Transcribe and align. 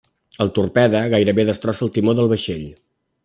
El 0.45 0.49
torpede 0.55 1.01
gairebé 1.15 1.45
destrossa 1.49 1.85
el 1.89 1.93
timó 1.99 2.17
del 2.21 2.33
vaixell. 2.35 2.67